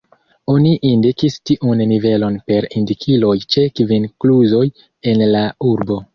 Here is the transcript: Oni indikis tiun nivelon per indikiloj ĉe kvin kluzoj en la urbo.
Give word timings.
Oni 0.51 0.69
indikis 0.91 1.35
tiun 1.49 1.83
nivelon 1.91 2.39
per 2.53 2.67
indikiloj 2.81 3.35
ĉe 3.53 3.67
kvin 3.83 4.09
kluzoj 4.27 4.65
en 5.13 5.25
la 5.37 5.47
urbo. 5.77 6.03